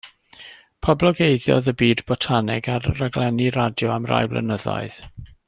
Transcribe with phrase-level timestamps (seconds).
[0.85, 4.99] Poblogeiddiodd y byd botaneg ar raglenni radio am rai blynyddoedd.